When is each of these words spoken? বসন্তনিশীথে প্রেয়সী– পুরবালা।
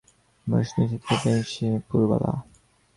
বসন্তনিশীথে 0.47 1.13
প্রেয়সী– 1.21 1.83
পুরবালা। 1.87 2.31